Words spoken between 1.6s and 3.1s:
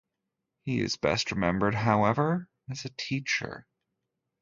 however, as a